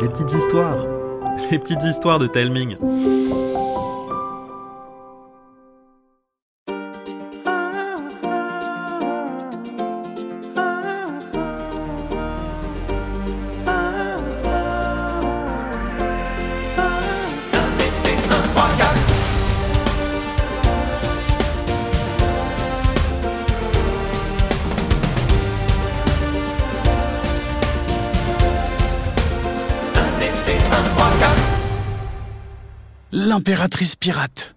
Les 0.00 0.08
petites 0.08 0.32
histoires. 0.32 0.78
Les 1.50 1.58
petites 1.60 1.84
histoires 1.84 2.18
de 2.18 2.26
Telming. 2.26 2.76
L'impératrice 33.16 33.94
pirate. 33.94 34.56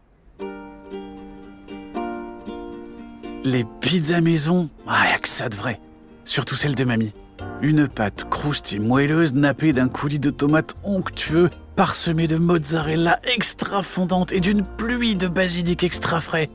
Les 3.43 3.63
pizzas 3.81 4.19
maison, 4.19 4.71
ah, 4.87 5.05
que 5.21 5.29
ça 5.29 5.47
de 5.47 5.53
vrai. 5.53 5.79
Surtout 6.25 6.55
celle 6.55 6.73
de 6.73 6.83
mamie. 6.83 7.13
Une 7.61 7.87
pâte 7.87 8.27
croustille 8.27 8.79
moelleuse 8.79 9.33
nappée 9.33 9.73
d'un 9.73 9.87
coulis 9.87 10.17
de 10.17 10.31
tomates 10.31 10.73
onctueux, 10.83 11.51
parsemé 11.75 12.25
de 12.25 12.37
mozzarella 12.37 13.19
extra 13.25 13.83
fondante 13.83 14.31
et 14.31 14.39
d'une 14.39 14.63
pluie 14.63 15.15
de 15.15 15.27
basilic 15.27 15.83
extra 15.83 16.19
frais. 16.19 16.49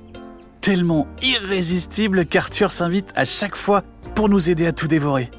Tellement 0.60 1.06
irrésistible 1.22 2.26
qu'Arthur 2.26 2.72
s'invite 2.72 3.12
à 3.14 3.24
chaque 3.24 3.54
fois 3.54 3.84
pour 4.16 4.28
nous 4.28 4.50
aider 4.50 4.66
à 4.66 4.72
tout 4.72 4.88
dévorer. 4.88 5.30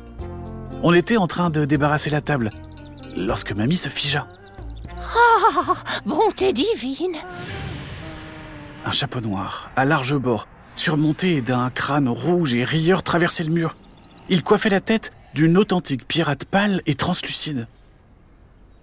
On 0.81 0.93
était 0.93 1.17
en 1.17 1.27
train 1.27 1.49
de 1.49 1.65
débarrasser 1.65 2.09
la 2.09 2.21
table 2.21 2.51
lorsque 3.17 3.51
mamie 3.51 3.75
se 3.75 3.89
figea. 3.89 4.27
Oh, 5.15 5.73
bonté 6.05 6.53
divine 6.53 7.17
Un 8.85 8.91
chapeau 8.91 9.21
noir, 9.21 9.69
à 9.75 9.85
large 9.85 10.15
bord, 10.15 10.47
surmonté 10.75 11.41
d'un 11.41 11.69
crâne 11.69 12.09
rouge 12.09 12.53
et 12.53 12.63
rieur 12.63 13.03
traversait 13.03 13.43
le 13.43 13.51
mur. 13.51 13.75
Il 14.29 14.43
coiffait 14.43 14.69
la 14.69 14.81
tête 14.81 15.11
d'une 15.33 15.57
authentique 15.57 16.07
pirate 16.07 16.45
pâle 16.45 16.81
et 16.85 16.95
translucide. 16.95 17.67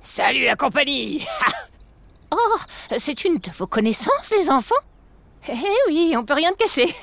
Salut 0.02 0.44
la 0.44 0.56
compagnie 0.56 1.26
Oh, 2.32 2.56
c'est 2.96 3.24
une 3.24 3.38
de 3.38 3.50
vos 3.58 3.66
connaissances, 3.66 4.32
les 4.38 4.50
enfants? 4.50 4.74
Eh 5.48 5.54
oui, 5.88 6.14
on 6.16 6.24
peut 6.24 6.34
rien 6.34 6.52
te 6.52 6.58
cacher. 6.58 6.94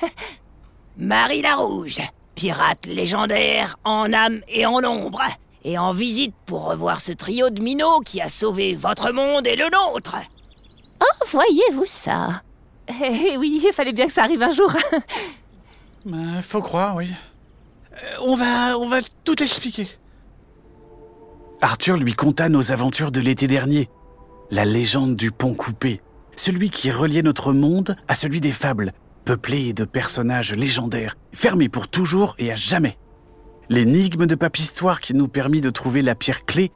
Marie 0.96 1.42
la 1.42 1.56
Rouge, 1.56 2.00
pirate 2.34 2.86
légendaire 2.86 3.76
en 3.84 4.12
âme 4.12 4.40
et 4.48 4.64
en 4.64 4.82
ombre, 4.84 5.22
et 5.64 5.78
en 5.78 5.90
visite 5.90 6.34
pour 6.46 6.64
revoir 6.64 7.00
ce 7.00 7.12
trio 7.12 7.50
de 7.50 7.62
minots 7.62 8.00
qui 8.00 8.20
a 8.20 8.28
sauvé 8.28 8.74
votre 8.74 9.12
monde 9.12 9.46
et 9.46 9.56
le 9.56 9.68
nôtre. 9.70 10.16
Oh, 11.00 11.24
voyez-vous 11.30 11.86
ça? 11.86 12.42
Eh 12.88 13.36
oui, 13.36 13.60
il 13.64 13.72
fallait 13.72 13.92
bien 13.92 14.06
que 14.06 14.12
ça 14.12 14.24
arrive 14.24 14.42
un 14.42 14.50
jour. 14.50 14.72
Euh, 16.06 16.40
faut 16.40 16.62
croire, 16.62 16.96
oui. 16.96 17.10
Euh, 17.92 17.96
on 18.24 18.34
va, 18.34 18.78
on 18.78 18.88
va 18.88 19.00
tout 19.24 19.42
expliquer. 19.42 19.86
Arthur 21.60 21.96
lui 21.96 22.14
conta 22.14 22.48
nos 22.48 22.72
aventures 22.72 23.10
de 23.10 23.20
l'été 23.20 23.46
dernier. 23.46 23.90
La 24.50 24.64
légende 24.64 25.16
du 25.16 25.32
pont 25.32 25.54
coupé. 25.54 26.00
Celui 26.36 26.70
qui 26.70 26.90
reliait 26.90 27.20
notre 27.20 27.52
monde 27.52 27.96
à 28.06 28.14
celui 28.14 28.40
des 28.40 28.52
fables, 28.52 28.92
peuplé 29.24 29.74
de 29.74 29.84
personnages 29.84 30.54
légendaires, 30.54 31.16
fermé 31.34 31.68
pour 31.68 31.88
toujours 31.88 32.36
et 32.38 32.52
à 32.52 32.54
jamais. 32.54 32.96
L'énigme 33.70 34.24
de 34.24 34.34
Papistoire 34.34 34.98
qui 34.98 35.12
nous 35.12 35.28
permit 35.28 35.60
de 35.60 35.68
trouver 35.68 36.00
la 36.00 36.14
pierre 36.14 36.46
clé 36.46 36.70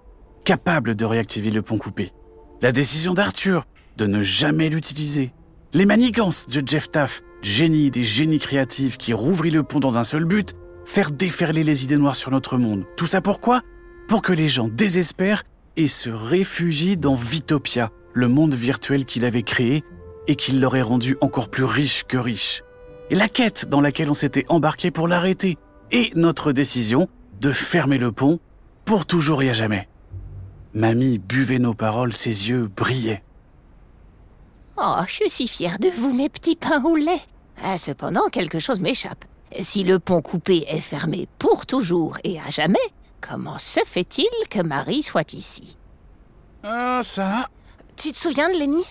capable 0.44 0.94
de 0.94 1.06
réactiver 1.06 1.50
le 1.50 1.62
pont 1.62 1.78
coupé. 1.78 2.12
La 2.60 2.70
décision 2.70 3.14
d'Arthur 3.14 3.64
de 3.96 4.06
ne 4.06 4.20
jamais 4.20 4.68
l'utiliser. 4.68 5.32
Les 5.72 5.86
manigances 5.86 6.46
de 6.48 6.62
Jeff 6.66 6.90
Taff, 6.90 7.22
génie 7.40 7.90
des 7.90 8.02
génies 8.02 8.38
créatifs 8.38 8.98
qui 8.98 9.14
rouvrit 9.14 9.50
le 9.50 9.62
pont 9.62 9.80
dans 9.80 9.96
un 9.96 10.04
seul 10.04 10.26
but, 10.26 10.54
faire 10.84 11.12
déferler 11.12 11.64
les 11.64 11.84
idées 11.84 11.96
noires 11.96 12.16
sur 12.16 12.30
notre 12.30 12.58
monde. 12.58 12.84
Tout 12.98 13.06
ça 13.06 13.22
pourquoi? 13.22 13.62
Pour 14.06 14.20
que 14.20 14.34
les 14.34 14.48
gens 14.48 14.68
désespèrent 14.68 15.44
et 15.78 15.88
se 15.88 16.10
réfugient 16.10 16.98
dans 16.98 17.14
Vitopia, 17.14 17.90
le 18.12 18.28
monde 18.28 18.54
virtuel 18.54 19.06
qu'il 19.06 19.24
avait 19.24 19.42
créé 19.42 19.82
et 20.28 20.36
qui 20.36 20.52
l'aurait 20.52 20.82
rendu 20.82 21.16
encore 21.22 21.48
plus 21.48 21.64
riche 21.64 22.04
que 22.06 22.18
riche. 22.18 22.62
Et 23.08 23.14
la 23.14 23.28
quête 23.28 23.66
dans 23.70 23.80
laquelle 23.80 24.10
on 24.10 24.14
s'était 24.14 24.44
embarqué 24.48 24.90
pour 24.90 25.08
l'arrêter, 25.08 25.56
et 25.92 26.10
notre 26.14 26.52
décision 26.52 27.08
de 27.40 27.52
fermer 27.52 27.98
le 27.98 28.10
pont 28.12 28.40
pour 28.84 29.06
toujours 29.06 29.42
et 29.42 29.50
à 29.50 29.52
jamais. 29.52 29.88
Mamie 30.74 31.18
buvait 31.18 31.58
nos 31.58 31.74
paroles, 31.74 32.12
ses 32.12 32.48
yeux 32.48 32.66
brillaient. 32.66 33.22
Oh, 34.78 34.96
je 35.06 35.12
suis 35.12 35.30
si 35.30 35.46
fière 35.48 35.78
de 35.78 35.88
vous, 35.88 36.14
mes 36.14 36.30
petits 36.30 36.56
pains 36.56 36.82
au 36.82 36.96
lait. 36.96 37.20
Ah, 37.62 37.76
cependant, 37.76 38.28
quelque 38.28 38.58
chose 38.58 38.80
m'échappe. 38.80 39.24
Si 39.60 39.84
le 39.84 39.98
pont 39.98 40.22
coupé 40.22 40.64
est 40.66 40.80
fermé 40.80 41.28
pour 41.38 41.66
toujours 41.66 42.16
et 42.24 42.40
à 42.40 42.50
jamais, 42.50 42.78
comment 43.20 43.58
se 43.58 43.80
fait-il 43.84 44.26
que 44.48 44.62
Marie 44.62 45.02
soit 45.02 45.34
ici? 45.34 45.76
Ah, 46.62 47.00
ça 47.02 47.48
Tu 47.96 48.12
te 48.12 48.16
souviens 48.16 48.48
de 48.48 48.58
Lenny? 48.58 48.84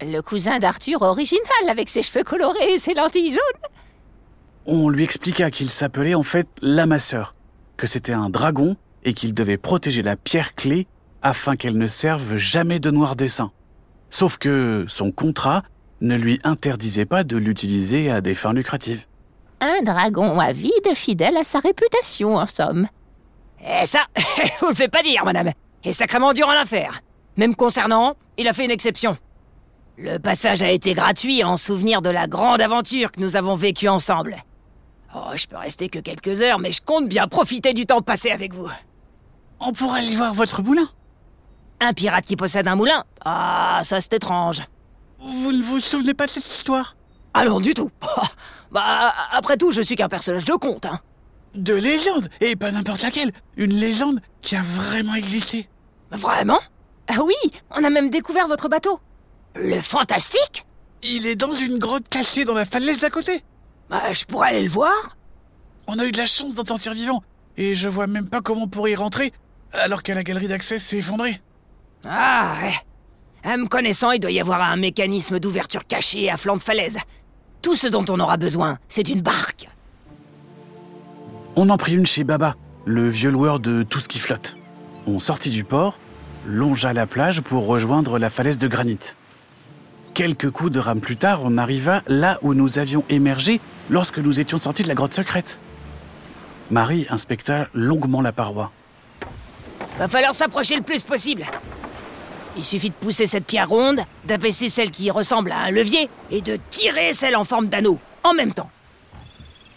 Le 0.00 0.20
cousin 0.20 0.58
d'Arthur 0.58 1.02
original 1.02 1.68
avec 1.68 1.88
ses 1.88 2.02
cheveux 2.02 2.24
colorés 2.24 2.72
et 2.74 2.78
ses 2.80 2.94
lentilles 2.94 3.30
jaunes 3.30 3.70
On 4.66 4.88
lui 4.88 5.04
expliqua 5.04 5.50
qu'il 5.50 5.68
s'appelait 5.68 6.14
en 6.14 6.22
fait 6.22 6.48
l'amasseur, 6.62 7.34
que 7.76 7.86
c'était 7.86 8.14
un 8.14 8.30
dragon 8.30 8.76
et 9.04 9.12
qu'il 9.12 9.34
devait 9.34 9.58
protéger 9.58 10.00
la 10.02 10.16
pierre 10.16 10.54
clé 10.54 10.86
afin 11.22 11.56
qu'elle 11.56 11.76
ne 11.76 11.86
serve 11.86 12.36
jamais 12.36 12.80
de 12.80 12.90
noir 12.90 13.14
dessin. 13.14 13.52
Sauf 14.08 14.38
que 14.38 14.86
son 14.88 15.12
contrat 15.12 15.64
ne 16.00 16.16
lui 16.16 16.40
interdisait 16.44 17.04
pas 17.04 17.24
de 17.24 17.36
l'utiliser 17.36 18.10
à 18.10 18.22
des 18.22 18.34
fins 18.34 18.54
lucratives. 18.54 19.04
Un 19.60 19.82
dragon 19.82 20.40
avide 20.40 20.94
fidèle 20.94 21.36
à 21.36 21.44
sa 21.44 21.58
réputation, 21.58 22.36
en 22.36 22.46
somme. 22.46 22.88
Et 23.60 23.86
ça, 23.86 24.06
vous 24.60 24.68
le 24.68 24.74
faites 24.74 24.90
pas 24.90 25.02
dire, 25.02 25.24
madame. 25.26 25.50
Et 25.84 25.92
sacrément 25.92 26.32
dur 26.32 26.48
en 26.48 26.52
affaire. 26.52 27.00
Même 27.36 27.54
concernant, 27.54 28.16
il 28.38 28.48
a 28.48 28.54
fait 28.54 28.64
une 28.64 28.70
exception. 28.70 29.16
Le 29.98 30.18
passage 30.18 30.62
a 30.62 30.70
été 30.70 30.94
gratuit 30.94 31.44
en 31.44 31.56
souvenir 31.56 32.00
de 32.00 32.10
la 32.10 32.26
grande 32.26 32.60
aventure 32.60 33.12
que 33.12 33.20
nous 33.20 33.36
avons 33.36 33.54
vécue 33.54 33.88
ensemble. 33.88 34.36
Oh, 35.14 35.30
je 35.36 35.46
peux 35.46 35.56
rester 35.56 35.88
que 35.88 36.00
quelques 36.00 36.42
heures, 36.42 36.58
mais 36.58 36.72
je 36.72 36.82
compte 36.82 37.08
bien 37.08 37.28
profiter 37.28 37.72
du 37.72 37.86
temps 37.86 38.02
passé 38.02 38.30
avec 38.30 38.52
vous. 38.52 38.68
On 39.60 39.72
pourra 39.72 39.98
aller 39.98 40.16
voir 40.16 40.34
votre 40.34 40.62
moulin 40.62 40.88
Un 41.80 41.92
pirate 41.92 42.24
qui 42.24 42.34
possède 42.34 42.66
un 42.66 42.74
moulin? 42.74 43.04
Ah, 43.24 43.80
ça 43.84 44.00
c'est 44.00 44.14
étrange. 44.14 44.62
Vous 45.20 45.52
ne 45.52 45.62
vous 45.62 45.80
souvenez 45.80 46.14
pas 46.14 46.26
de 46.26 46.32
cette 46.32 46.46
histoire? 46.46 46.96
Non, 47.36 47.60
du 47.60 47.74
tout. 47.74 47.90
bah, 48.72 49.12
après 49.32 49.56
tout, 49.56 49.70
je 49.70 49.82
suis 49.82 49.96
qu'un 49.96 50.08
personnage 50.08 50.44
de 50.44 50.54
conte, 50.54 50.86
hein. 50.86 51.00
De 51.54 51.74
légende, 51.74 52.28
et 52.40 52.56
pas 52.56 52.72
n'importe 52.72 53.02
laquelle. 53.02 53.30
Une 53.56 53.72
légende 53.72 54.20
qui 54.42 54.56
a 54.56 54.62
vraiment 54.62 55.14
existé. 55.14 55.68
Vraiment? 56.10 56.58
Ah 57.06 57.22
oui, 57.24 57.34
on 57.70 57.84
a 57.84 57.90
même 57.90 58.10
découvert 58.10 58.48
votre 58.48 58.68
bateau. 58.68 58.98
Le 59.54 59.80
fantastique? 59.80 60.66
Il 61.04 61.26
est 61.26 61.36
dans 61.36 61.52
une 61.52 61.78
grotte 61.78 62.08
cachée 62.08 62.44
dans 62.44 62.54
la 62.54 62.64
falaise 62.64 62.98
d'à 62.98 63.10
côté. 63.10 63.44
Bah, 63.90 64.12
je 64.12 64.24
pourrais 64.24 64.48
aller 64.50 64.62
le 64.62 64.68
voir. 64.68 65.16
On 65.86 65.98
a 65.98 66.04
eu 66.04 66.12
de 66.12 66.18
la 66.18 66.26
chance 66.26 66.54
d'en 66.54 66.64
sortir 66.64 66.94
vivant, 66.94 67.22
et 67.56 67.74
je 67.74 67.88
vois 67.88 68.06
même 68.06 68.28
pas 68.28 68.40
comment 68.40 68.62
on 68.62 68.68
pourrait 68.68 68.92
y 68.92 68.96
rentrer, 68.96 69.32
alors 69.72 70.02
que 70.02 70.12
la 70.12 70.22
galerie 70.22 70.48
d'accès 70.48 70.78
s'est 70.78 70.98
effondrée. 70.98 71.40
Ah, 72.06 72.54
ouais. 72.62 72.74
À 73.42 73.56
me 73.58 73.66
connaissant, 73.66 74.10
il 74.10 74.20
doit 74.20 74.30
y 74.30 74.40
avoir 74.40 74.62
un 74.62 74.76
mécanisme 74.76 75.38
d'ouverture 75.38 75.86
caché 75.86 76.30
à 76.30 76.38
flanc 76.38 76.56
de 76.56 76.62
falaise. 76.62 76.98
Tout 77.60 77.74
ce 77.74 77.86
dont 77.86 78.04
on 78.08 78.20
aura 78.20 78.38
besoin, 78.38 78.78
c'est 78.88 79.08
une 79.08 79.20
barque. 79.20 79.68
On 81.56 81.68
en 81.68 81.76
prit 81.76 81.94
une 81.94 82.06
chez 82.06 82.24
Baba, 82.24 82.56
le 82.86 83.08
vieux 83.08 83.30
loueur 83.30 83.60
de 83.60 83.82
tout 83.82 84.00
ce 84.00 84.08
qui 84.08 84.18
flotte. 84.18 84.56
On 85.06 85.20
sortit 85.20 85.50
du 85.50 85.64
port, 85.64 85.98
longea 86.46 86.92
la 86.92 87.06
plage 87.06 87.42
pour 87.42 87.66
rejoindre 87.66 88.18
la 88.18 88.30
falaise 88.30 88.58
de 88.58 88.68
granit. 88.68 88.98
Quelques 90.14 90.48
coups 90.50 90.70
de 90.70 90.78
rame 90.78 91.00
plus 91.00 91.16
tard, 91.16 91.40
on 91.42 91.58
arriva 91.58 92.04
là 92.06 92.38
où 92.42 92.54
nous 92.54 92.78
avions 92.78 93.04
émergé 93.08 93.60
lorsque 93.90 94.20
nous 94.20 94.38
étions 94.38 94.58
sortis 94.58 94.84
de 94.84 94.88
la 94.88 94.94
grotte 94.94 95.12
secrète. 95.12 95.58
Marie 96.70 97.04
inspecta 97.10 97.66
longuement 97.74 98.22
la 98.22 98.30
paroi. 98.30 98.70
Va 99.98 100.06
falloir 100.06 100.32
s'approcher 100.32 100.76
le 100.76 100.82
plus 100.82 101.02
possible. 101.02 101.44
Il 102.56 102.62
suffit 102.62 102.90
de 102.90 102.94
pousser 102.94 103.26
cette 103.26 103.44
pierre 103.44 103.68
ronde, 103.68 104.02
d'abaisser 104.24 104.68
celle 104.68 104.92
qui 104.92 105.10
ressemble 105.10 105.50
à 105.50 105.58
un 105.58 105.72
levier 105.72 106.08
et 106.30 106.42
de 106.42 106.60
tirer 106.70 107.12
celle 107.12 107.34
en 107.34 107.42
forme 107.42 107.66
d'anneau, 107.66 107.98
en 108.22 108.34
même 108.34 108.54
temps. 108.54 108.70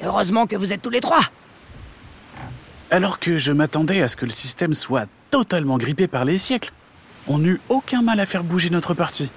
Heureusement 0.03 0.45
que 0.45 0.55
vous 0.55 0.71
êtes 0.71 0.83
tous 0.83 0.91
les 0.91 1.01
trois. 1.01 1.21
Alors 2.91 3.17
que 3.17 3.39
je 3.39 3.51
m'attendais 3.51 4.03
à 4.03 4.07
ce 4.07 4.15
que 4.15 4.25
le 4.25 4.31
système 4.31 4.75
soit 4.75 5.07
totalement 5.31 5.79
grippé 5.79 6.07
par 6.07 6.25
les 6.25 6.37
siècles, 6.37 6.73
on 7.27 7.39
n'eut 7.39 7.59
aucun 7.69 8.03
mal 8.03 8.19
à 8.19 8.27
faire 8.27 8.43
bouger 8.43 8.69
notre 8.69 8.93
partie. 8.93 9.31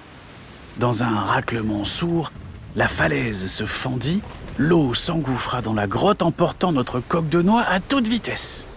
Dans 0.77 1.03
un 1.03 1.19
raclement 1.19 1.83
sourd, 1.83 2.31
la 2.75 2.87
falaise 2.87 3.47
se 3.51 3.65
fendit, 3.65 4.21
l'eau 4.57 4.93
s'engouffra 4.93 5.61
dans 5.61 5.73
la 5.73 5.87
grotte 5.87 6.21
emportant 6.21 6.71
notre 6.71 6.99
coque 6.99 7.29
de 7.29 7.41
noix 7.41 7.63
à 7.63 7.79
toute 7.79 8.07
vitesse. 8.07 8.67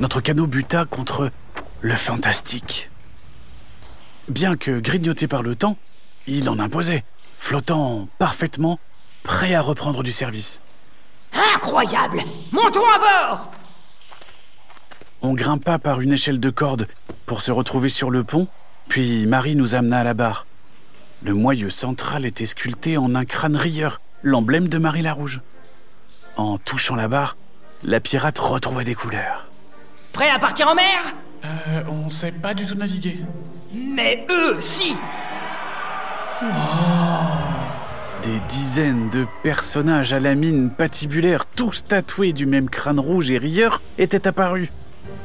notre 0.00 0.20
canot 0.20 0.46
buta 0.46 0.84
contre 0.84 1.30
le 1.80 1.94
fantastique. 1.94 2.90
Bien 4.28 4.56
que 4.56 4.80
grignoté 4.80 5.28
par 5.28 5.42
le 5.42 5.54
temps, 5.54 5.76
il 6.26 6.48
en 6.48 6.58
imposait, 6.58 7.04
flottant 7.38 8.08
parfaitement, 8.18 8.78
prêt 9.22 9.54
à 9.54 9.62
reprendre 9.62 10.02
du 10.02 10.12
service. 10.12 10.60
Incroyable 11.54 12.20
Montons 12.52 12.84
à 12.84 12.98
bord 12.98 13.50
On 15.28 15.34
grimpa 15.34 15.80
par 15.80 16.00
une 16.00 16.12
échelle 16.12 16.38
de 16.38 16.50
corde 16.50 16.86
pour 17.26 17.42
se 17.42 17.50
retrouver 17.50 17.88
sur 17.88 18.12
le 18.12 18.22
pont, 18.22 18.46
puis 18.86 19.26
Marie 19.26 19.56
nous 19.56 19.74
amena 19.74 19.98
à 19.98 20.04
la 20.04 20.14
barre. 20.14 20.46
Le 21.24 21.34
moyeu 21.34 21.68
central 21.68 22.24
était 22.24 22.46
sculpté 22.46 22.96
en 22.96 23.12
un 23.16 23.24
crâne 23.24 23.56
rieur, 23.56 24.00
l'emblème 24.22 24.68
de 24.68 24.78
Marie 24.78 25.02
la 25.02 25.14
Rouge. 25.14 25.40
En 26.36 26.58
touchant 26.58 26.94
la 26.94 27.08
barre, 27.08 27.36
la 27.82 27.98
pirate 27.98 28.38
retrouva 28.38 28.84
des 28.84 28.94
couleurs. 28.94 29.48
Prêt 30.12 30.30
à 30.30 30.38
partir 30.38 30.68
en 30.68 30.76
mer? 30.76 31.16
Euh, 31.44 31.82
on 31.88 32.08
sait 32.08 32.30
pas 32.30 32.54
du 32.54 32.64
tout 32.64 32.76
naviguer. 32.76 33.16
Mais 33.74 34.24
eux, 34.30 34.60
si 34.60 34.94
Des 38.22 38.40
dizaines 38.48 39.10
de 39.10 39.26
personnages 39.42 40.12
à 40.12 40.20
la 40.20 40.36
mine 40.36 40.70
patibulaire, 40.70 41.46
tous 41.46 41.84
tatoués 41.84 42.32
du 42.32 42.46
même 42.46 42.70
crâne 42.70 43.00
rouge 43.00 43.32
et 43.32 43.38
rieur, 43.38 43.82
étaient 43.98 44.28
apparus. 44.28 44.70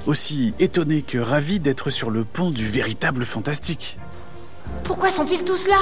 Aussi 0.07 0.53
étonnés 0.59 1.01
que 1.01 1.17
ravis 1.17 1.59
d'être 1.59 1.89
sur 1.89 2.09
le 2.09 2.23
pont 2.23 2.51
du 2.51 2.67
véritable 2.67 3.25
fantastique. 3.25 3.97
Pourquoi 4.83 5.09
sont-ils 5.09 5.43
tous 5.43 5.67
là? 5.67 5.79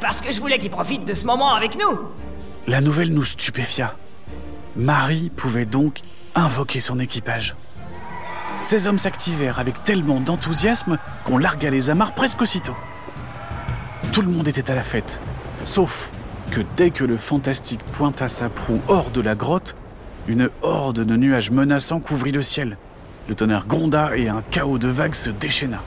Parce 0.00 0.20
que 0.20 0.32
je 0.32 0.40
voulais 0.40 0.58
qu'ils 0.58 0.70
profitent 0.70 1.04
de 1.04 1.14
ce 1.14 1.24
moment 1.26 1.54
avec 1.54 1.78
nous 1.78 1.98
La 2.66 2.80
nouvelle 2.80 3.12
nous 3.12 3.24
stupéfia. 3.24 3.96
Marie 4.76 5.30
pouvait 5.30 5.66
donc 5.66 6.00
invoquer 6.34 6.80
son 6.80 6.98
équipage. 6.98 7.54
Ces 8.62 8.86
hommes 8.86 8.98
s'activèrent 8.98 9.58
avec 9.58 9.84
tellement 9.84 10.20
d'enthousiasme 10.20 10.98
qu'on 11.24 11.38
largua 11.38 11.70
les 11.70 11.90
amarres 11.90 12.14
presque 12.14 12.40
aussitôt. 12.40 12.76
Tout 14.12 14.22
le 14.22 14.30
monde 14.30 14.48
était 14.48 14.70
à 14.70 14.74
la 14.74 14.82
fête, 14.82 15.20
sauf 15.64 16.10
que 16.50 16.60
dès 16.76 16.90
que 16.90 17.04
le 17.04 17.16
fantastique 17.16 17.82
pointa 17.92 18.28
sa 18.28 18.48
proue 18.48 18.80
hors 18.88 19.10
de 19.10 19.20
la 19.20 19.34
grotte, 19.34 19.76
une 20.28 20.50
horde 20.62 21.00
de 21.00 21.16
nuages 21.16 21.50
menaçants 21.50 22.00
couvrit 22.00 22.32
le 22.32 22.42
ciel. 22.42 22.78
Le 23.28 23.34
tonnerre 23.34 23.66
gronda 23.66 24.16
et 24.16 24.28
un 24.28 24.42
chaos 24.50 24.78
de 24.78 24.88
vagues 24.88 25.14
se 25.14 25.30
déchaîna. 25.30 25.80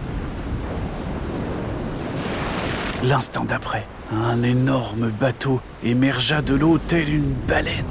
L'instant 3.03 3.45
d'après, 3.45 3.85
un 4.11 4.41
énorme 4.41 5.09
bateau 5.09 5.61
émergea 5.83 6.41
de 6.41 6.55
l'eau 6.55 6.79
tel 6.79 7.13
une 7.13 7.33
baleine. 7.47 7.85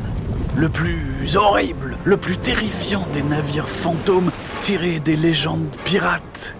Le 0.57 0.69
plus 0.69 1.37
horrible, 1.37 1.97
le 2.05 2.17
plus 2.17 2.39
terrifiant 2.39 3.07
des 3.13 3.23
navires 3.23 3.69
fantômes 3.69 4.31
tirés 4.63 4.99
des 4.99 5.15
légendes 5.15 5.77
pirates. 5.85 6.57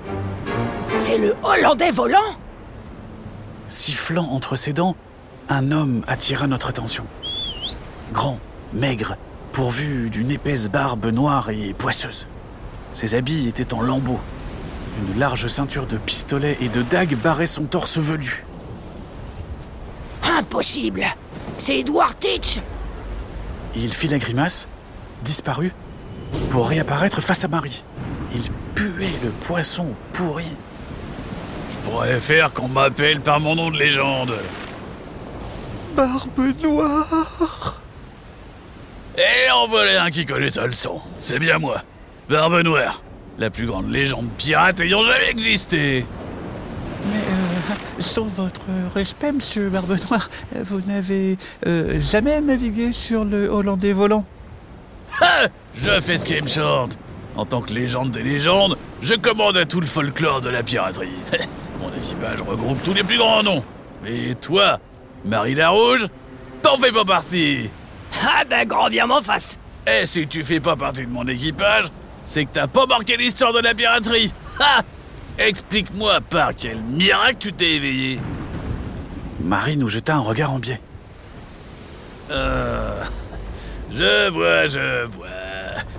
C'est 0.99 1.19
le 1.19 1.35
Hollandais 1.43 1.91
volant? 1.91 2.37
Sifflant 3.67 4.29
entre 4.31 4.55
ses 4.55 4.73
dents, 4.73 4.95
un 5.49 5.73
homme 5.73 6.03
attira 6.07 6.47
notre 6.47 6.69
attention. 6.69 7.05
Grand, 8.13 8.39
maigre, 8.73 9.17
pourvu 9.53 10.09
d'une 10.11 10.31
épaisse 10.31 10.69
barbe 10.71 11.07
noire 11.07 11.51
et 11.51 11.73
poisseuse. 11.73 12.27
Ses 12.97 13.15
habits 13.15 13.47
étaient 13.47 13.75
en 13.75 13.83
lambeaux. 13.83 14.19
Une 14.99 15.21
large 15.21 15.49
ceinture 15.49 15.87
de 15.87 15.99
pistolets 15.99 16.57
et 16.63 16.71
de 16.71 16.81
dagues 16.81 17.15
barrait 17.17 17.47
son 17.47 17.65
torse 17.65 17.99
velu. 17.99 18.47
Impossible 20.23 21.05
C'est 21.59 21.81
Edward 21.81 22.19
Teach 22.19 22.59
Il 23.77 23.93
fit 23.93 24.09
la 24.09 24.17
grimace, 24.17 24.67
disparut, 25.23 25.75
pour 26.51 26.71
réapparaître 26.71 27.21
face 27.21 27.45
à 27.45 27.49
Marie. 27.49 27.85
Il 28.35 28.51
puait 28.75 29.13
le 29.23 29.29
poisson 29.29 29.89
pourri. 30.15 30.47
Je 31.71 31.77
pourrais 31.91 32.19
faire 32.19 32.51
qu'on 32.55 32.69
m'appelle 32.69 33.21
par 33.21 33.41
mon 33.41 33.57
nom 33.57 33.71
de 33.71 33.79
légende. 33.79 34.33
Barbe 35.95 36.63
noire 36.63 37.83
Et 39.19 39.51
en 39.51 39.69
voilà 39.69 40.05
un 40.05 40.11
qui 40.11 40.25
connaît 40.25 40.49
ça 40.49 40.67
le 40.67 40.73
son. 40.73 41.03
C'est 41.19 41.39
bien 41.39 41.59
moi. 41.59 41.83
Barbe 42.29 42.61
Noire. 42.63 43.03
La 43.39 43.51
plus 43.51 43.67
grande 43.67 43.91
légende 43.91 44.29
pirate 44.37 44.81
ayant 44.81 45.03
jamais 45.03 45.31
existé. 45.31 46.05
Mais 47.07 47.19
euh, 47.19 48.01
sans 48.01 48.25
votre 48.25 48.63
respect, 48.95 49.33
monsieur 49.33 49.69
Barbe 49.69 49.97
Noire, 50.09 50.29
vous 50.65 50.81
n'avez 50.81 51.39
euh, 51.67 52.01
jamais 52.01 52.41
navigué 52.41 52.93
sur 52.93 53.25
le 53.25 53.49
Hollandais 53.49 53.93
volant 53.93 54.25
Ha 55.21 55.49
Je 55.75 56.01
fais 56.01 56.17
ce 56.17 56.25
qui 56.25 56.41
me 56.41 56.49
chante. 56.49 56.99
En 57.37 57.45
tant 57.45 57.61
que 57.61 57.73
légende 57.73 58.11
des 58.11 58.23
légendes, 58.23 58.77
je 59.03 59.15
commande 59.15 59.59
à 59.59 59.67
tout 59.67 59.81
le 59.81 59.87
folklore 59.87 60.41
de 60.41 60.49
la 60.49 60.63
piraterie. 60.63 61.09
Mon 61.81 61.95
équipage 61.95 62.41
regroupe 62.43 62.83
tous 62.83 62.95
les 62.95 63.05
plus 63.05 63.19
grands 63.19 63.43
noms. 63.43 63.63
Et 64.07 64.35
toi, 64.35 64.81
Marie 65.25 65.55
la 65.55 65.69
Rouge, 65.69 66.07
t'en 66.63 66.79
fais 66.79 66.91
pas 66.91 67.05
partie. 67.05 67.71
Ah 68.25 68.45
ben 68.49 68.67
grand 68.67 68.89
bien 68.89 69.07
m'en 69.07 69.21
face 69.21 69.59
Et 69.87 70.07
si 70.07 70.27
tu 70.27 70.43
fais 70.43 70.61
pas 70.61 70.75
partie 70.75 71.03
de 71.03 71.11
mon 71.11 71.27
équipage, 71.29 71.87
c'est 72.27 72.45
que 72.45 72.51
t'as 72.53 72.67
pas 72.67 72.85
marqué 72.87 73.17
l'histoire 73.17 73.55
de 73.55 73.61
la 73.61 73.75
piraterie. 73.75 74.33
Ha 74.61 74.83
Explique-moi 75.39 76.21
par 76.21 76.55
quel 76.57 76.79
miracle 76.79 77.37
tu 77.39 77.53
t'es 77.53 77.73
éveillé. 77.73 78.21
Marie 79.41 79.77
nous 79.77 79.89
jeta 79.89 80.15
un 80.15 80.21
regard 80.21 80.51
en 80.51 80.59
biais. 80.59 80.81
Euh, 82.31 83.05
je 83.93 84.31
vois, 84.31 84.67
je 84.67 85.05
vois. 85.07 85.29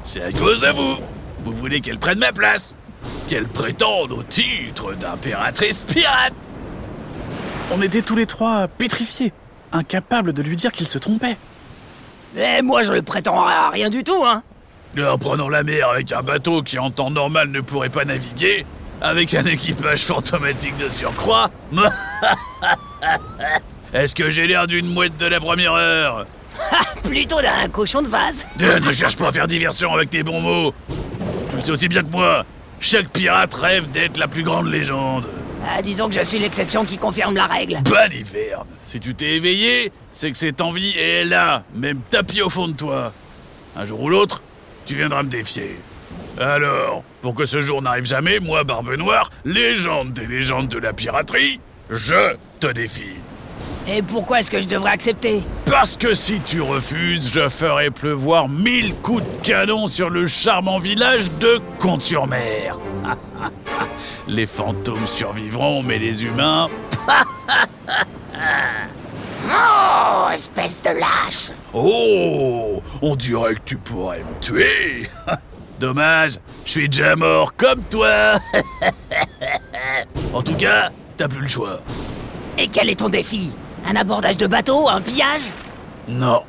C'est 0.03 0.21
à 0.21 0.31
cause 0.31 0.59
de 0.59 0.69
vous. 0.69 0.97
Vous 1.45 1.53
voulez 1.53 1.81
qu'elle 1.81 1.99
prenne 1.99 2.19
ma 2.19 2.33
place. 2.33 2.75
Qu'elle 3.27 3.47
prétende 3.47 4.11
au 4.11 4.23
titre 4.23 4.93
d'impératrice 4.95 5.77
pirate. 5.79 6.33
On 7.71 7.81
était 7.81 8.01
tous 8.01 8.15
les 8.15 8.25
trois 8.25 8.67
pétrifiés, 8.67 9.33
incapables 9.71 10.33
de 10.33 10.41
lui 10.41 10.55
dire 10.55 10.71
qu'il 10.71 10.87
se 10.87 10.97
trompait. 10.97 11.37
Mais 12.35 12.61
moi 12.61 12.81
je 12.81 12.91
le 12.91 13.01
prétends 13.01 13.45
à 13.45 13.69
rien 13.69 13.89
du 13.89 14.03
tout, 14.03 14.25
hein 14.25 14.43
En 14.99 15.17
prenant 15.17 15.47
la 15.49 15.63
mer 15.63 15.89
avec 15.89 16.11
un 16.11 16.21
bateau 16.23 16.63
qui 16.63 16.79
en 16.79 16.89
temps 16.89 17.11
normal 17.11 17.49
ne 17.51 17.61
pourrait 17.61 17.89
pas 17.89 18.03
naviguer, 18.05 18.65
avec 19.01 19.33
un 19.35 19.45
équipage 19.45 20.03
fantomatique 20.03 20.75
de 20.77 20.89
surcroît. 20.89 21.51
Est-ce 23.93 24.15
que 24.15 24.29
j'ai 24.29 24.47
l'air 24.47 24.67
d'une 24.67 24.87
mouette 24.87 25.17
de 25.17 25.25
la 25.27 25.39
première 25.39 25.73
heure? 25.73 26.25
Plutôt 27.03 27.41
d'un 27.41 27.69
cochon 27.69 28.01
de 28.01 28.07
vase 28.07 28.47
Euh, 28.61 28.79
Ne 28.79 28.91
cherche 28.91 29.15
pas 29.15 29.29
à 29.29 29.31
faire 29.31 29.47
diversion 29.47 29.93
avec 29.93 30.09
tes 30.09 30.23
bons 30.23 30.41
mots. 30.41 30.73
Tu 31.51 31.55
le 31.57 31.61
sais 31.61 31.71
aussi 31.71 31.87
bien 31.87 32.01
que 32.03 32.09
moi. 32.11 32.43
Chaque 32.79 33.09
pirate 33.09 33.53
rêve 33.53 33.89
d'être 33.91 34.17
la 34.17 34.27
plus 34.27 34.43
grande 34.43 34.67
légende. 34.67 35.25
Ah, 35.67 35.81
Disons 35.81 36.09
que 36.09 36.15
je 36.15 36.21
suis 36.23 36.39
l'exception 36.39 36.85
qui 36.85 36.97
confirme 36.97 37.35
la 37.35 37.45
règle. 37.45 37.79
Baliverne 37.83 38.65
Si 38.85 38.99
tu 38.99 39.13
t'es 39.15 39.35
éveillé, 39.35 39.91
c'est 40.11 40.31
que 40.31 40.37
cette 40.37 40.61
envie 40.61 40.97
est 40.97 41.23
là, 41.23 41.63
même 41.75 41.99
tapis 42.09 42.41
au 42.41 42.49
fond 42.49 42.67
de 42.67 42.73
toi. 42.73 43.13
Un 43.75 43.85
jour 43.85 44.01
ou 44.01 44.09
l'autre, 44.09 44.41
tu 44.87 44.95
viendras 44.95 45.21
me 45.21 45.29
défier. 45.29 45.77
Alors, 46.39 47.03
pour 47.21 47.35
que 47.35 47.45
ce 47.45 47.59
jour 47.59 47.81
n'arrive 47.81 48.05
jamais, 48.05 48.39
moi, 48.39 48.63
Barbe 48.63 48.95
Noire, 48.95 49.29
légende 49.43 50.13
des 50.13 50.25
légendes 50.25 50.69
de 50.69 50.79
la 50.79 50.93
piraterie, 50.93 51.59
je 51.89 52.35
te 52.59 52.67
défie. 52.67 53.17
Et 53.87 54.01
pourquoi 54.01 54.39
est-ce 54.39 54.51
que 54.51 54.61
je 54.61 54.67
devrais 54.67 54.91
accepter? 54.91 55.43
Parce 55.65 55.97
que 55.97 56.13
si 56.13 56.39
tu 56.41 56.61
refuses, 56.61 57.31
je 57.33 57.47
ferai 57.49 57.89
pleuvoir 57.89 58.49
mille 58.49 58.95
coups 58.95 59.23
de 59.23 59.47
canon 59.47 59.87
sur 59.87 60.09
le 60.09 60.25
charmant 60.25 60.77
village 60.77 61.31
de 61.39 61.59
Comte-sur-Mer. 61.79 62.79
les 64.27 64.45
fantômes 64.45 65.07
survivront, 65.07 65.83
mais 65.83 65.99
les 65.99 66.23
humains... 66.23 66.67
Oh, 69.49 70.27
espèce 70.33 70.81
de 70.81 70.89
lâche 70.89 71.51
Oh 71.73 72.81
On 73.01 73.15
dirait 73.15 73.55
que 73.55 73.61
tu 73.65 73.77
pourrais 73.77 74.19
me 74.19 74.39
tuer 74.41 75.09
Dommage, 75.79 76.33
je 76.65 76.71
suis 76.71 76.89
déjà 76.89 77.15
mort 77.15 77.55
comme 77.55 77.83
toi 77.83 78.35
En 80.33 80.41
tout 80.41 80.55
cas, 80.55 80.89
t'as 81.17 81.27
plus 81.27 81.41
le 81.41 81.47
choix. 81.47 81.81
Et 82.57 82.67
quel 82.67 82.89
est 82.89 82.99
ton 82.99 83.09
défi? 83.09 83.51
Un 83.87 83.95
abordage 83.95 84.37
de 84.37 84.47
bateau 84.47 84.89
Un 84.89 85.01
pillage? 85.01 85.43
Non. 86.07 86.43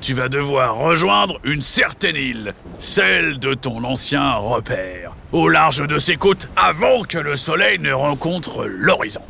Tu 0.00 0.14
vas 0.14 0.28
devoir 0.28 0.76
rejoindre 0.76 1.38
une 1.44 1.62
certaine 1.62 2.16
île, 2.16 2.54
celle 2.78 3.38
de 3.38 3.52
ton 3.54 3.84
ancien 3.84 4.32
repère, 4.34 5.12
au 5.32 5.48
large 5.48 5.86
de 5.86 5.98
ses 5.98 6.16
côtes 6.16 6.48
avant 6.56 7.02
que 7.02 7.18
le 7.18 7.36
soleil 7.36 7.78
ne 7.78 7.92
rencontre 7.92 8.64
l'horizon. 8.64 9.20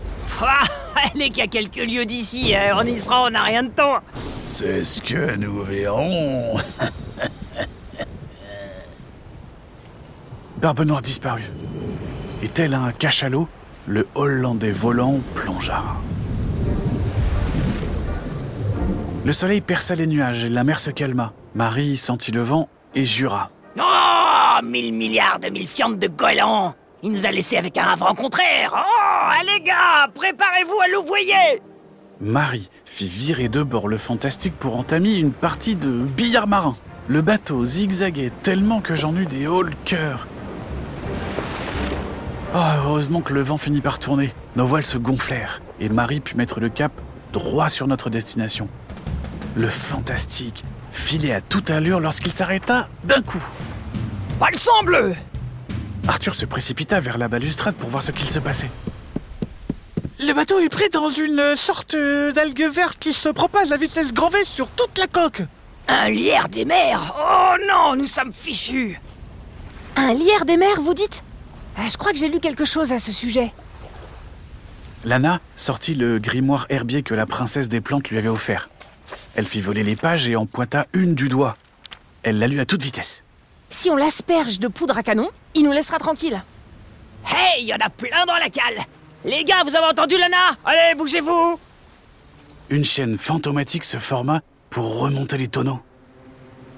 Elle 1.14 1.23
est 1.23 1.30
qu'à 1.30 1.47
quelques 1.47 1.76
lieues 1.76 2.04
d'ici, 2.04 2.54
hein, 2.54 2.75
on 2.76 2.85
y 2.85 2.99
sera, 2.99 3.25
on 3.25 3.30
n'a 3.30 3.42
rien 3.42 3.62
de 3.62 3.71
temps 3.71 3.99
C'est 4.45 4.85
ce 4.85 5.00
que 5.00 5.37
nous 5.37 5.62
verrons. 5.62 6.57
Barbe 10.59 10.80
Noire 10.80 11.02
disparut. 11.02 11.50
Et 12.42 12.49
tel 12.49 12.75
un 12.75 12.92
cachalot, 12.92 13.49
le 13.87 14.07
Hollandais 14.14 14.71
volant 14.73 15.21
plongea. 15.35 15.83
Le 19.25 19.33
soleil 19.33 19.61
perça 19.61 19.95
les 19.95 20.07
nuages 20.07 20.45
et 20.45 20.49
la 20.49 20.64
mer 20.64 20.80
se 20.80 20.90
calma. 20.90 21.33
Marie 21.54 21.97
sentit 21.97 22.30
le 22.33 22.42
vent 22.42 22.69
et 22.95 23.04
jura. 23.04 23.50
Oh 23.78 24.62
mille 24.62 24.92
milliards 24.92 25.38
de 25.40 25.49
mille 25.49 25.66
fientes 25.66 25.99
de 25.99 26.09
goélands 26.09 26.75
Il 27.02 27.11
nous 27.12 27.25
a 27.26 27.30
laissé 27.30 27.57
avec 27.57 27.78
un 27.78 27.95
vent 27.95 28.14
contraire 28.14 28.75
Oh, 28.76 29.00
les 29.45 29.61
gars, 29.61 30.09
préparez-vous 30.15 30.81
à 30.81 30.89
louvoyer 30.89 31.63
Marie 32.21 32.69
fit 32.85 33.07
virer 33.07 33.49
de 33.49 33.63
bord 33.63 33.89
le 33.89 33.97
fantastique 33.97 34.55
pour 34.59 34.77
entamer 34.77 35.15
une 35.15 35.33
partie 35.33 35.77
de 35.77 35.89
billard 35.89 36.49
marin. 36.49 36.77
Le 37.09 37.23
bateau 37.23 37.65
zigzaguait 37.65 38.33
tellement 38.43 38.81
que 38.81 38.95
j'en 38.95 39.17
eus 39.17 39.27
des 39.27 39.47
hauts 39.47 39.63
le 39.63 39.73
cœur. 39.85 40.27
Oh, 42.55 42.59
heureusement 42.85 43.21
que 43.21 43.33
le 43.33 43.43
vent 43.43 43.57
finit 43.57 43.81
par 43.81 43.99
tourner. 43.99 44.35
Nos 44.57 44.67
voiles 44.67 44.85
se 44.85 44.99
gonflèrent 44.99 45.63
et 45.81 45.89
Marie 45.89 46.21
put 46.21 46.37
mettre 46.37 46.61
le 46.61 46.69
cap 46.69 46.93
droit 47.33 47.69
sur 47.69 47.87
notre 47.87 48.11
destination. 48.11 48.69
Le 49.57 49.69
fantastique 49.69 50.65
filait 50.93 51.33
à 51.33 51.41
toute 51.41 51.71
allure 51.71 52.01
lorsqu'il 52.01 52.33
s'arrêta 52.33 52.89
d'un 53.05 53.23
coup. 53.23 53.43
Pas 54.39 54.51
le 54.51 54.59
sang 54.59 54.83
bleu 54.85 55.15
Arthur 56.09 56.35
se 56.35 56.45
précipita 56.45 57.01
vers 57.01 57.19
la 57.19 57.29
balustrade 57.29 57.77
pour 57.77 57.89
voir 57.89 58.03
ce 58.03 58.11
qu'il 58.11 58.29
se 58.29 58.41
passait. 58.41 58.71
Le 60.23 60.35
bateau 60.35 60.59
est 60.59 60.69
pris 60.69 60.89
dans 60.91 61.11
une 61.11 61.57
sorte 61.57 61.97
d'algue 61.97 62.69
verte 62.71 62.99
qui 62.99 63.12
se 63.12 63.29
propage 63.31 63.73
à 63.73 63.77
vitesse 63.79 64.12
grand 64.12 64.29
V 64.29 64.45
sur 64.45 64.69
toute 64.69 64.99
la 64.99 65.07
coque. 65.07 65.43
Un 65.89 66.11
lierre 66.11 66.49
des 66.49 66.65
mers 66.67 67.15
Oh 67.19 67.55
non, 67.67 67.97
nous 67.97 68.07
sommes 68.07 68.33
fichus 68.33 69.00
Un 69.97 70.12
lierre 70.12 70.45
des 70.45 70.59
mers, 70.59 70.81
vous 70.83 70.93
dites? 70.95 71.25
Ah, 71.79 71.89
Je 71.91 71.97
crois 71.97 72.12
que 72.12 72.19
j'ai 72.19 72.29
lu 72.29 72.39
quelque 72.39 72.67
chose 72.67 72.93
à 72.93 72.99
ce 72.99 73.12
sujet. 73.12 73.53
Lana 75.05 75.41
sortit 75.57 75.95
le 75.95 76.19
grimoire 76.19 76.67
herbier 76.69 77.03
que 77.03 77.15
la 77.15 77.25
princesse 77.25 77.69
des 77.69 77.81
plantes 77.81 78.11
lui 78.11 78.19
avait 78.19 78.29
offert. 78.29 78.69
Elle 79.35 79.47
fit 79.47 79.62
voler 79.62 79.83
les 79.83 79.97
pages 79.97 80.29
et 80.29 80.37
en 80.37 80.45
pointa 80.45 80.87
une 80.93 81.15
du 81.15 81.29
doigt. 81.31 81.57
Elle 82.23 82.39
la 82.39 82.47
lut 82.47 82.61
à 82.61 82.67
toute 82.67 82.83
vitesse. 82.83 83.25
Si 83.71 83.89
on 83.89 83.97
l'asperge 83.97 84.59
de 84.59 84.69
poudre 84.69 84.99
à 84.99 85.03
canon, 85.03 85.31
il 85.55 85.65
nous 85.65 85.73
laissera 85.73 85.99
tranquille. 85.99 86.43
Hey, 87.27 87.62
il 87.62 87.67
y 87.69 87.73
en 87.75 87.79
a 87.79 87.89
plein 87.89 88.27
dans 88.27 88.35
la 88.35 88.50
cale 88.50 88.85
Les 89.25 89.45
gars, 89.45 89.62
vous 89.65 89.77
avez 89.77 89.87
entendu 89.87 90.17
Lana? 90.17 90.57
Allez, 90.65 90.95
bougez-vous 90.97 91.61
Une 92.71 92.85
chaîne 92.85 93.19
fantomatique 93.19 93.85
se 93.85 93.99
forma 93.99 94.41
pour 94.71 95.00
remonter 95.00 95.37
les 95.37 95.49
tonneaux. 95.49 95.81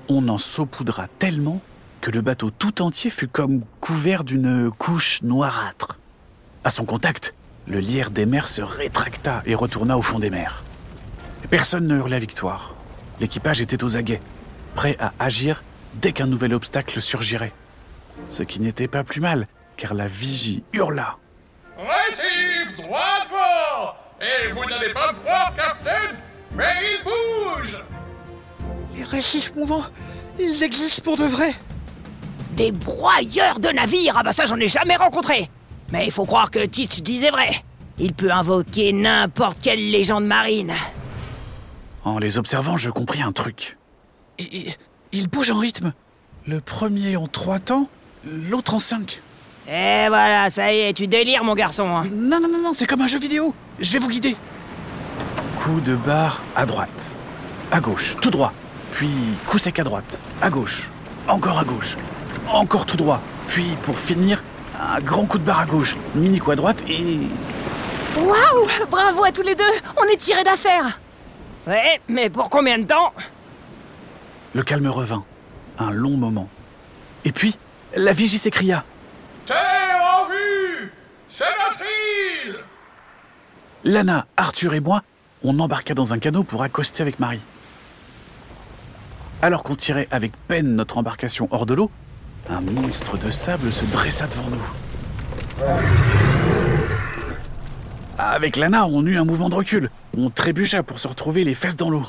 On 0.09 0.27
en 0.29 0.39
saupoudra 0.39 1.07
tellement 1.21 1.61
que 2.01 2.11
le 2.11 2.21
bateau 2.21 2.51
tout 2.51 2.83
entier 2.83 3.11
fut 3.11 3.29
comme 3.29 3.63
couvert 3.81 4.25
d'une 4.25 4.73
couche 4.77 5.23
noirâtre. 5.23 6.01
À 6.65 6.71
son 6.71 6.85
contact, 6.85 7.33
le 7.69 7.79
lierre 7.79 8.11
des 8.11 8.27
mers 8.27 8.49
se 8.49 8.61
rétracta 8.61 9.43
et 9.47 9.55
retourna 9.55 9.97
au 9.97 10.03
fond 10.03 10.19
des 10.19 10.31
mers. 10.31 10.65
Personne 11.49 11.87
ne 11.87 11.97
hurla 11.97 12.19
victoire. 12.19 12.75
L'équipage 13.21 13.61
était 13.61 13.85
aux 13.85 13.97
aguets, 13.97 14.21
prêt 14.75 14.97
à 14.99 15.13
agir 15.21 15.63
dès 15.95 16.11
qu'un 16.11 16.27
nouvel 16.27 16.55
obstacle 16.55 17.01
surgirait. 17.01 17.53
Ce 18.31 18.43
qui 18.43 18.61
n'était 18.61 18.89
pas 18.89 19.05
plus 19.05 19.21
mal, 19.21 19.47
car 19.77 19.95
la 19.95 20.09
vigie 20.09 20.65
hurla. 20.73 21.19
Rétif, 22.13 22.77
droit 22.77 23.25
devant 23.25 23.95
Et 24.21 24.51
vous 24.53 24.65
n'allez 24.67 24.93
pas 24.93 25.13
me 25.13 25.19
croire, 25.21 25.53
Captain, 25.57 26.15
mais 26.55 26.65
il 26.83 27.05
bouge 27.05 27.83
Les 28.95 29.05
récifs 29.05 29.55
mouvants, 29.55 29.85
ils 30.39 30.63
existent 30.63 31.03
pour 31.03 31.17
de 31.17 31.25
vrai. 31.25 31.55
Des 32.53 32.71
broyeurs 32.73 33.61
de 33.61 33.69
navires 33.69 34.17
Ah 34.19 34.23
bah 34.23 34.33
ça, 34.33 34.47
j'en 34.47 34.59
ai 34.59 34.69
jamais 34.69 34.97
rencontré 34.97 35.51
Mais 35.91 36.05
il 36.05 36.13
faut 36.13 36.27
croire 36.27 36.51
que 36.51 36.65
Teach 36.65 37.03
disait 37.03 37.31
vrai 37.31 37.51
Il 37.99 38.13
peut 38.13 38.31
invoquer 38.31 38.93
n'importe 38.93 39.59
quelle 39.63 39.91
légende 39.91 40.27
marine 40.27 40.75
En 42.05 42.19
les 42.19 42.37
observant, 42.37 42.77
je 42.77 42.91
compris 42.91 43.23
un 43.23 43.33
truc. 43.33 43.79
Ils 44.39 45.29
bougent 45.29 45.51
en 45.53 45.59
rythme. 45.59 45.95
Le 46.47 46.61
premier 46.61 47.17
en 47.17 47.27
trois 47.27 47.59
temps, 47.59 47.89
l'autre 48.25 48.75
en 48.75 48.81
cinq. 48.81 49.23
Et 49.69 50.09
voilà, 50.09 50.51
ça 50.51 50.73
y 50.73 50.81
est, 50.81 50.93
tu 50.93 51.07
délires, 51.07 51.45
mon 51.45 51.55
garçon 51.55 51.87
hein. 51.87 52.07
Non, 52.13 52.41
non, 52.41 52.49
non, 52.49 52.59
non, 52.63 52.73
c'est 52.73 52.87
comme 52.87 53.01
un 53.01 53.07
jeu 53.07 53.19
vidéo. 53.19 53.55
Je 53.79 53.93
vais 53.93 53.99
vous 53.99 54.09
guider. 54.09 54.37
Coup 55.59 55.81
de 55.81 55.95
barre 55.95 56.43
à 56.57 56.67
droite, 56.67 57.13
à 57.71 57.81
gauche, 57.81 58.17
tout 58.21 58.31
droit, 58.31 58.53
puis 58.93 59.09
coup 59.47 59.59
sec 59.59 59.79
à 59.79 59.85
droite, 59.85 60.19
à 60.41 60.51
gauche, 60.51 60.91
encore 61.29 61.61
à 61.61 61.65
gauche, 61.65 61.97
encore 62.51 62.85
tout 62.85 62.97
droit, 62.97 63.21
puis 63.47 63.77
pour 63.83 63.97
finir, 63.97 64.43
un 64.81 65.01
grand 65.01 65.27
coup 65.27 65.39
de 65.39 65.45
barre 65.45 65.61
à 65.61 65.67
gauche, 65.67 65.97
mini 66.17 66.41
coup 66.41 66.51
à 66.51 66.57
droite 66.57 66.83
et... 66.89 67.19
Waouh 68.17 68.69
Bravo 68.91 69.25
à 69.25 69.33
tous 69.33 69.43
les 69.43 69.55
deux 69.55 69.65
On 69.97 70.05
est 70.13 70.19
tirés 70.19 70.45
d'affaire 70.45 71.01
Ouais, 71.67 72.01
mais 72.09 72.29
pour 72.29 72.51
combien 72.51 72.77
de 72.79 72.85
temps? 72.85 73.13
Le 74.53 74.63
calme 74.65 74.89
revint, 74.89 75.25
un 75.79 75.93
long 75.93 76.17
moment. 76.17 76.49
Et 77.25 77.31
puis, 77.31 77.57
la 77.95 78.13
vigie 78.13 78.39
s'écria. 78.39 78.85
Lana, 83.85 84.27
Arthur 84.37 84.75
et 84.75 84.81
moi, 84.81 85.03
on 85.43 85.59
embarqua 85.59 85.95
dans 85.95 86.15
un 86.15 86.19
canot 86.19 86.45
pour 86.45 86.63
accoster 86.63 87.03
avec 87.03 87.19
Marie. 87.19 87.41
Alors 89.41 89.65
qu'on 89.65 89.75
tirait 89.75 90.07
avec 90.13 90.33
peine 90.47 90.77
notre 90.77 90.99
embarcation 90.99 91.49
hors 91.51 91.67
de 91.67 91.75
l'eau, 91.75 91.91
un 92.49 92.61
monstre 92.61 93.19
de 93.19 93.31
sable 93.31 93.73
se 93.73 93.85
dressa 93.87 94.29
devant 94.29 94.51
nous. 94.51 95.67
Avec 98.19 98.57
Lana, 98.57 98.87
on 98.87 99.05
eut 99.05 99.17
un 99.17 99.25
mouvement 99.25 99.49
de 99.49 99.57
recul. 99.57 99.91
On 100.17 100.31
trébucha 100.31 100.85
pour 100.85 101.01
se 101.01 101.09
retrouver 101.09 101.43
les 101.43 101.55
fesses 101.55 101.77
dans 101.77 101.91
l'eau. 101.91 102.05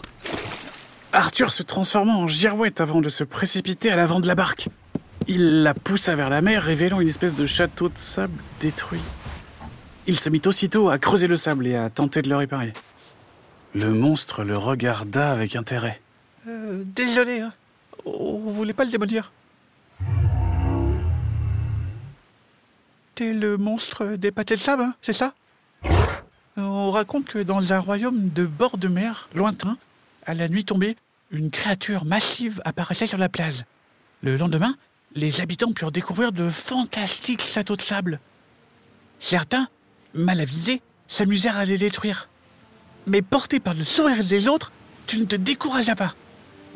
Arthur 1.11 1.51
se 1.51 1.63
transforma 1.63 2.13
en 2.13 2.27
girouette 2.27 2.81
avant 2.81 3.01
de 3.01 3.09
se 3.09 3.23
précipiter 3.23 3.91
à 3.91 3.95
l'avant 3.95 4.19
de 4.19 4.27
la 4.27 4.35
barque. 4.35 4.69
Il 5.27 5.63
la 5.63 5.73
poussa 5.73 6.15
vers 6.15 6.29
la 6.29 6.41
mer, 6.41 6.63
révélant 6.63 6.99
une 6.99 7.07
espèce 7.07 7.33
de 7.33 7.47
château 7.47 7.89
de 7.89 7.97
sable 7.97 8.39
détruit. 8.59 9.01
Il 10.05 10.19
se 10.19 10.29
mit 10.29 10.41
aussitôt 10.45 10.89
à 10.89 10.97
creuser 10.97 11.27
le 11.27 11.37
sable 11.37 11.65
et 11.65 11.75
à 11.75 11.89
tenter 11.89 12.21
de 12.21 12.29
le 12.29 12.35
réparer. 12.35 12.73
Le 13.73 13.89
monstre 13.91 14.43
le 14.43 14.57
regarda 14.57 15.31
avec 15.31 15.55
intérêt. 15.55 16.01
Euh, 16.47 16.83
désolé, 16.85 17.39
hein. 17.39 17.53
On 18.05 18.51
voulait 18.51 18.73
pas 18.73 18.83
le 18.83 18.91
démolir. 18.91 19.31
T'es 23.15 23.33
le 23.33 23.57
monstre 23.57 24.15
des 24.17 24.31
pâtés 24.31 24.55
de 24.55 24.59
sable, 24.59 24.83
hein, 24.83 24.95
c'est 25.01 25.13
ça? 25.13 25.33
On 26.57 26.91
raconte 26.91 27.25
que 27.25 27.39
dans 27.39 27.71
un 27.71 27.79
royaume 27.79 28.29
de 28.29 28.45
bord 28.45 28.77
de 28.77 28.87
mer, 28.87 29.29
lointain, 29.33 29.77
à 30.25 30.33
la 30.33 30.49
nuit 30.49 30.65
tombée, 30.65 30.97
une 31.31 31.49
créature 31.49 32.05
massive 32.05 32.61
apparaissait 32.65 33.07
sur 33.07 33.17
la 33.17 33.29
plage. 33.29 33.63
Le 34.21 34.35
lendemain, 34.35 34.75
les 35.15 35.41
habitants 35.41 35.71
purent 35.71 35.91
découvrir 35.91 36.31
de 36.31 36.49
fantastiques 36.49 37.43
châteaux 37.43 37.75
de 37.75 37.81
sable. 37.81 38.19
Certains, 39.19 39.67
mal 40.13 40.39
avisés, 40.39 40.81
s'amusèrent 41.07 41.57
à 41.57 41.65
les 41.65 41.77
détruire. 41.77 42.29
Mais 43.07 43.21
porté 43.21 43.59
par 43.59 43.73
le 43.73 43.83
sourire 43.83 44.23
des 44.23 44.47
autres, 44.47 44.71
tu 45.07 45.17
ne 45.17 45.25
te 45.25 45.35
décourageas 45.35 45.95
pas. 45.95 46.15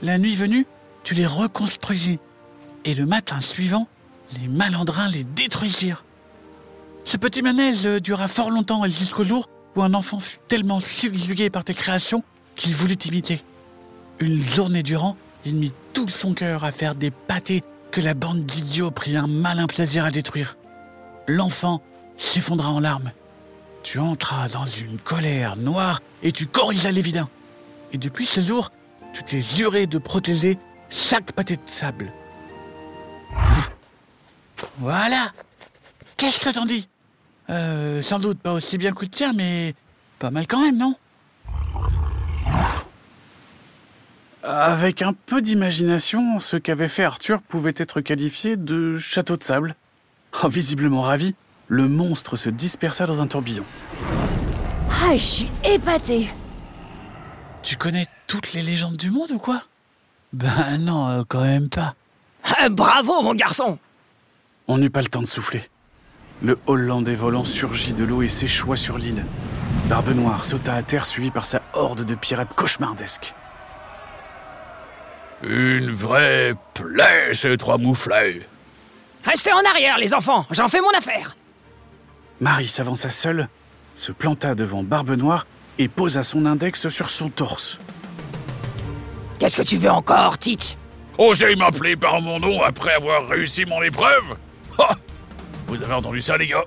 La 0.03 0.17
nuit 0.17 0.35
venue, 0.35 0.65
tu 1.03 1.13
les 1.13 1.25
reconstruisis. 1.25 2.19
Et 2.85 2.93
le 2.93 3.05
matin 3.05 3.41
suivant, 3.41 3.87
les 4.39 4.47
malandrins 4.47 5.09
les 5.09 5.23
détruisirent. 5.23 6.03
Ce 7.05 7.17
petit 7.17 7.41
manège 7.41 7.85
dura 8.01 8.27
fort 8.27 8.51
longtemps 8.51 8.83
et 8.83 8.91
jusqu'au 8.91 9.23
jour 9.23 9.47
où 9.75 9.81
un 9.81 9.93
enfant 9.93 10.19
fut 10.19 10.39
tellement 10.47 10.81
subjugué 10.81 11.49
par 11.49 11.63
tes 11.63 11.73
créations 11.73 12.23
qu'il 12.55 12.75
voulut 12.75 12.97
t'imiter. 12.97 13.41
Une 14.19 14.39
journée 14.39 14.83
durant, 14.83 15.15
il 15.45 15.55
mit 15.55 15.71
tout 15.93 16.09
son 16.09 16.33
cœur 16.33 16.63
à 16.63 16.71
faire 16.71 16.95
des 16.95 17.11
pâtés 17.11 17.63
que 17.91 18.01
la 18.01 18.13
bande 18.13 18.43
d'idiots 18.45 18.91
prit 18.91 19.15
un 19.15 19.27
malin 19.27 19.67
plaisir 19.67 20.03
à 20.05 20.11
détruire. 20.11 20.57
L'enfant 21.27 21.81
s'effondra 22.17 22.71
en 22.71 22.79
larmes. 22.79 23.11
Tu 23.89 23.99
entras 23.99 24.49
dans 24.49 24.65
une 24.65 24.97
colère 24.97 25.55
noire 25.55 26.01
et 26.21 26.33
tu 26.33 26.45
corrigeas 26.45 26.91
les 26.91 26.99
vilains. 26.99 27.29
Et 27.93 27.97
depuis 27.97 28.25
ce 28.25 28.41
jour, 28.41 28.73
tu 29.13 29.23
t'es 29.23 29.41
juré 29.41 29.87
de 29.87 29.97
protéger 29.97 30.59
chaque 30.89 31.31
pâté 31.31 31.55
de 31.55 31.61
sable. 31.63 32.11
Voilà. 34.79 35.31
Qu'est-ce 36.17 36.41
que 36.41 36.49
t'en 36.49 36.65
dis? 36.65 36.89
Euh, 37.49 38.01
Sans 38.01 38.19
doute 38.19 38.39
pas 38.39 38.51
aussi 38.51 38.77
bien 38.77 38.91
que 38.91 39.05
le 39.05 39.07
tien, 39.07 39.31
mais 39.31 39.73
pas 40.19 40.31
mal 40.31 40.47
quand 40.47 40.59
même, 40.59 40.75
non? 40.75 40.93
Avec 44.43 45.01
un 45.01 45.13
peu 45.13 45.41
d'imagination, 45.41 46.39
ce 46.39 46.57
qu'avait 46.57 46.89
fait 46.89 47.05
Arthur 47.05 47.41
pouvait 47.41 47.73
être 47.77 48.01
qualifié 48.01 48.57
de 48.57 48.97
château 48.99 49.37
de 49.37 49.43
sable. 49.43 49.77
Oh, 50.43 50.49
visiblement 50.49 51.03
ravi, 51.03 51.35
le 51.67 51.87
monstre 51.87 52.35
se 52.35 52.49
dispersa 52.49 53.05
dans 53.05 53.21
un 53.21 53.27
tourbillon. 53.27 53.65
Ah, 54.89 55.11
je 55.13 55.17
suis 55.21 55.49
épatée 55.63 56.29
Tu 57.63 57.75
connais 57.75 58.05
toutes 58.27 58.53
les 58.53 58.61
légendes 58.61 58.97
du 58.97 59.11
monde 59.11 59.31
ou 59.31 59.37
quoi? 59.37 59.61
Ben 60.33 60.77
non, 60.79 61.07
euh, 61.09 61.23
quand 61.27 61.43
même 61.43 61.69
pas. 61.69 61.95
Ah, 62.43 62.69
Bravo, 62.69 63.21
mon 63.21 63.33
garçon 63.33 63.77
On 64.67 64.77
n'eut 64.77 64.89
pas 64.89 65.01
le 65.01 65.07
temps 65.07 65.21
de 65.21 65.27
souffler. 65.27 65.63
Le 66.41 66.59
Hollandais 66.67 67.15
volant 67.15 67.45
surgit 67.45 67.93
de 67.93 68.03
l'eau 68.03 68.21
et 68.21 68.29
s'échoua 68.29 68.75
sur 68.75 68.97
l'île. 68.97 69.25
Barbe 69.85 70.09
Noire 70.09 70.43
sauta 70.45 70.73
à 70.75 70.83
terre 70.83 71.05
suivi 71.05 71.31
par 71.31 71.45
sa 71.45 71.61
horde 71.73 72.03
de 72.03 72.15
pirates 72.15 72.53
cauchemardesques. 72.53 73.33
Une 75.43 75.91
vraie 75.91 76.53
plaie, 76.73 77.33
ces 77.33 77.55
trois 77.57 77.77
mouflets. 77.77 78.41
Restez 79.23 79.53
en 79.53 79.63
arrière, 79.63 79.97
les 79.97 80.13
enfants, 80.13 80.45
j'en 80.51 80.67
fais 80.67 80.81
mon 80.81 80.91
affaire. 80.91 81.36
Marie 82.39 82.67
s'avança 82.67 83.09
seule, 83.09 83.47
se 83.95 84.11
planta 84.11 84.53
devant 84.53 84.83
Barbe 84.83 85.11
Noire 85.11 85.47
et 85.79 85.87
posa 85.87 86.23
son 86.23 86.45
index 86.45 86.87
sur 86.89 87.09
son 87.09 87.29
torse. 87.29 87.79
Qu'est-ce 89.39 89.57
que 89.57 89.63
tu 89.63 89.77
veux 89.77 89.89
encore, 89.89 90.37
Teach 90.37 90.75
Osez 91.17 91.55
m'appeler 91.55 91.95
par 91.95 92.21
mon 92.21 92.39
nom 92.39 92.61
après 92.61 92.93
avoir 92.93 93.27
réussi 93.27 93.65
mon 93.65 93.81
épreuve 93.81 94.35
Ha 94.77 94.95
Vous 95.67 95.81
avez 95.81 95.93
entendu 95.93 96.21
ça, 96.21 96.37
les 96.37 96.47
gars? 96.47 96.63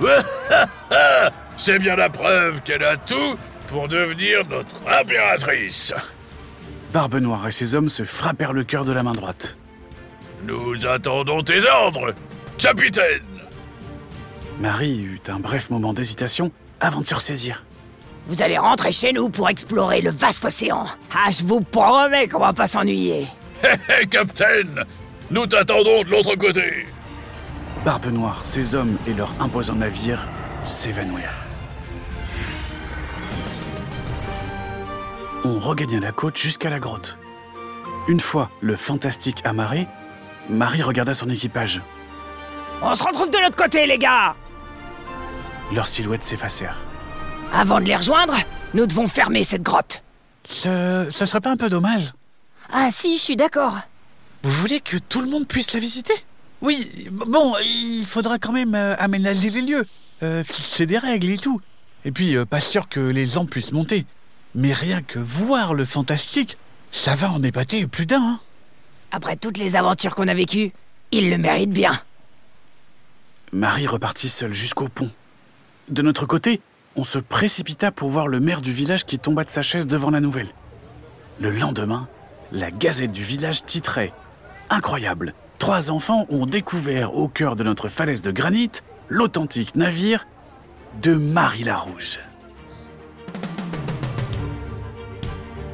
C'est 1.56 1.78
bien 1.78 1.96
la 1.96 2.10
preuve 2.10 2.62
qu'elle 2.62 2.84
a 2.84 2.96
tout 2.96 3.38
pour 3.68 3.88
devenir 3.88 4.46
notre 4.48 4.86
impératrice. 4.90 5.94
Barbe 6.92 7.16
Noire 7.16 7.46
et 7.46 7.50
ses 7.50 7.74
hommes 7.74 7.88
se 7.88 8.02
frappèrent 8.02 8.52
le 8.52 8.64
cœur 8.64 8.84
de 8.84 8.92
la 8.92 9.02
main 9.02 9.12
droite. 9.12 9.56
Nous 10.44 10.86
attendons 10.86 11.42
tes 11.42 11.66
ordres, 11.66 12.14
capitaine 12.58 13.22
Marie 14.60 15.00
eut 15.00 15.22
un 15.28 15.40
bref 15.40 15.70
moment 15.70 15.94
d'hésitation 15.94 16.52
avant 16.80 17.00
de 17.00 17.06
se 17.06 17.14
ressaisir. 17.14 17.64
Vous 18.26 18.42
allez 18.42 18.58
rentrer 18.58 18.92
chez 18.92 19.10
nous 19.10 19.30
pour 19.30 19.48
explorer 19.48 20.02
le 20.02 20.10
vaste 20.10 20.44
océan. 20.44 20.86
Ah, 21.16 21.30
je 21.30 21.44
vous 21.44 21.62
promets 21.62 22.28
qu'on 22.28 22.40
va 22.40 22.52
pas 22.52 22.66
s'ennuyer. 22.66 23.26
Hé 23.64 24.02
hé, 24.02 24.06
capitaine 24.06 24.84
Nous 25.30 25.46
t'attendons 25.46 26.02
de 26.02 26.10
l'autre 26.10 26.36
côté 26.36 26.86
Barbe 27.86 28.06
Noire, 28.12 28.44
ses 28.44 28.74
hommes 28.74 28.98
et 29.06 29.14
leur 29.14 29.30
imposant 29.40 29.76
navire 29.76 30.28
s'évanouirent. 30.62 31.46
On 35.44 35.58
regagna 35.58 36.00
la 36.00 36.12
côte 36.12 36.36
jusqu'à 36.36 36.68
la 36.68 36.80
grotte. 36.80 37.16
Une 38.08 38.20
fois 38.20 38.50
le 38.60 38.76
fantastique 38.76 39.40
amarré, 39.46 39.88
Marie 40.50 40.82
regarda 40.82 41.14
son 41.14 41.30
équipage. 41.30 41.80
On 42.82 42.92
se 42.92 43.02
retrouve 43.02 43.30
de 43.30 43.38
l'autre 43.38 43.56
côté, 43.56 43.86
les 43.86 43.98
gars 43.98 44.34
Leurs 45.72 45.86
silhouettes 45.88 46.24
s'effacèrent. 46.24 46.76
Avant 47.52 47.80
de 47.80 47.86
les 47.86 47.96
rejoindre, 47.96 48.36
nous 48.74 48.86
devons 48.86 49.06
fermer 49.08 49.44
cette 49.44 49.62
grotte. 49.62 50.02
Ce, 50.44 51.08
ce 51.10 51.26
serait 51.26 51.40
pas 51.40 51.50
un 51.52 51.56
peu 51.56 51.68
dommage 51.68 52.12
Ah 52.72 52.88
si, 52.90 53.18
je 53.18 53.22
suis 53.22 53.36
d'accord. 53.36 53.78
Vous 54.42 54.50
voulez 54.52 54.80
que 54.80 54.96
tout 54.96 55.20
le 55.20 55.28
monde 55.28 55.46
puisse 55.46 55.72
la 55.72 55.80
visiter? 55.80 56.14
Oui, 56.62 57.08
bon, 57.10 57.54
il 57.64 58.04
faudra 58.06 58.38
quand 58.38 58.52
même 58.52 58.74
euh, 58.74 58.94
aménager 58.98 59.50
les 59.50 59.62
lieux, 59.62 59.86
euh, 60.22 60.44
fixer 60.44 60.86
des 60.86 60.98
règles 60.98 61.30
et 61.30 61.38
tout. 61.38 61.60
Et 62.04 62.12
puis, 62.12 62.36
euh, 62.36 62.44
pas 62.44 62.60
sûr 62.60 62.88
que 62.88 63.00
les 63.00 63.26
gens 63.26 63.46
puissent 63.46 63.72
monter. 63.72 64.06
Mais 64.54 64.72
rien 64.72 65.02
que 65.02 65.18
voir 65.18 65.74
le 65.74 65.84
fantastique, 65.84 66.56
ça 66.90 67.14
va 67.14 67.30
en 67.30 67.42
épater 67.42 67.86
plus 67.86 68.06
d'un. 68.06 68.20
hein. 68.22 68.40
Après 69.12 69.36
toutes 69.36 69.58
les 69.58 69.76
aventures 69.76 70.14
qu'on 70.14 70.28
a 70.28 70.34
vécues, 70.34 70.72
il 71.12 71.30
le 71.30 71.38
mérite 71.38 71.70
bien. 71.70 72.00
Marie 73.52 73.86
repartit 73.86 74.28
seule 74.28 74.54
jusqu'au 74.54 74.88
pont. 74.88 75.10
De 75.90 76.02
notre 76.02 76.24
côté, 76.24 76.60
on 76.94 77.02
se 77.02 77.18
précipita 77.18 77.90
pour 77.90 78.10
voir 78.10 78.28
le 78.28 78.38
maire 78.38 78.60
du 78.60 78.70
village 78.70 79.04
qui 79.04 79.18
tomba 79.18 79.42
de 79.42 79.50
sa 79.50 79.62
chaise 79.62 79.88
devant 79.88 80.10
la 80.10 80.20
nouvelle. 80.20 80.46
Le 81.40 81.50
lendemain, 81.50 82.06
la 82.52 82.70
gazette 82.70 83.10
du 83.10 83.24
village 83.24 83.64
titrait 83.64 84.12
Incroyable 84.70 85.34
Trois 85.58 85.90
enfants 85.90 86.26
ont 86.28 86.46
découvert 86.46 87.14
au 87.14 87.26
cœur 87.26 87.56
de 87.56 87.64
notre 87.64 87.88
falaise 87.88 88.22
de 88.22 88.30
granit 88.30 88.70
l'authentique 89.08 89.74
navire 89.74 90.28
de 91.02 91.14
Marie 91.14 91.64
la 91.64 91.76
Rouge. 91.76 92.20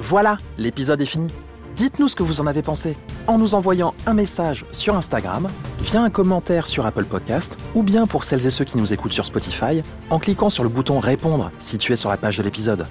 Voilà, 0.01 0.39
l'épisode 0.57 1.03
est 1.03 1.07
fini. 1.07 1.31
Dites-nous 1.77 2.09
ce 2.09 2.17
que 2.17 2.23
vous 2.23 2.41
en 2.41 2.47
avez 2.47 2.63
pensé 2.63 2.97
en 3.27 3.39
nous 3.39 3.55
envoyant 3.55 3.95
un 4.07 4.15
message 4.15 4.65
sur 4.73 4.97
Instagram, 4.97 5.49
via 5.81 6.03
un 6.03 6.11
commentaire 6.11 6.67
sur 6.67 6.87
Apple 6.87 7.05
Podcast, 7.05 7.57
ou 7.75 7.83
bien 7.83 8.07
pour 8.07 8.25
celles 8.25 8.47
et 8.47 8.51
ceux 8.51 8.65
qui 8.65 8.79
nous 8.79 8.93
écoutent 8.93 9.13
sur 9.13 9.27
Spotify, 9.27 9.83
en 10.11 10.19
cliquant 10.19 10.51
sur 10.51 10.63
le 10.63 10.69
bouton 10.69 10.99
Répondre 11.01 11.51
situé 11.59 11.97
sur 11.97 12.11
la 12.11 12.17
page 12.17 12.39
de 12.39 12.43
l'épisode. 12.43 12.87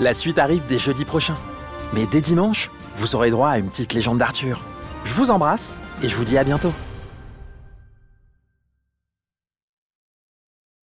La 0.00 0.14
suite 0.14 0.38
arrive 0.38 0.62
dès 0.68 0.78
jeudi 0.78 1.04
prochain. 1.04 1.34
Mais 1.92 2.06
dès 2.06 2.20
dimanche, 2.20 2.70
vous 2.96 3.16
aurez 3.16 3.30
droit 3.30 3.50
à 3.50 3.58
une 3.58 3.68
petite 3.68 3.92
légende 3.92 4.18
d'Arthur. 4.18 4.62
Je 5.04 5.12
vous 5.12 5.30
embrasse 5.30 5.72
et 6.02 6.08
je 6.08 6.16
vous 6.16 6.24
dis 6.24 6.38
à 6.38 6.44
bientôt. 6.44 6.72